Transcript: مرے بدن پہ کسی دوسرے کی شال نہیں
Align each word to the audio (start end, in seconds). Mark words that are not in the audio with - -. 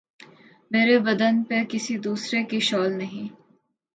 مرے 0.71 0.97
بدن 0.99 1.35
پہ 1.43 1.57
کسی 1.69 1.97
دوسرے 1.97 2.43
کی 2.43 2.59
شال 2.59 2.91
نہیں 2.97 3.27